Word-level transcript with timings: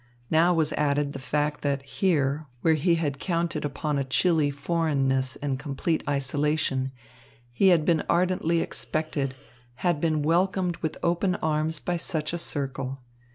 Now 0.31 0.51
was 0.51 0.73
added 0.73 1.13
the 1.13 1.19
fact 1.19 1.61
that 1.61 1.83
here, 1.83 2.47
where 2.61 2.73
he 2.73 2.95
had 2.95 3.19
counted 3.19 3.63
upon 3.63 3.99
a 3.99 4.03
chilly 4.03 4.49
foreignness 4.49 5.35
and 5.35 5.59
complete 5.59 6.03
isolation, 6.09 6.91
he 7.51 7.67
had 7.67 7.85
been 7.85 8.01
ardently 8.09 8.61
expected, 8.61 9.35
had 9.85 10.01
been 10.01 10.23
welcomed 10.23 10.77
with 10.77 10.97
open 11.03 11.35
arms 11.35 11.79
by 11.79 11.97
such 11.97 12.33
a 12.33 12.39
circle. 12.39 13.03